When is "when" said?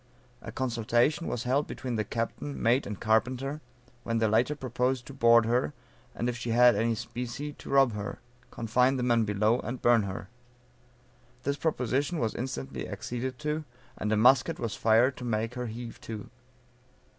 4.01-4.17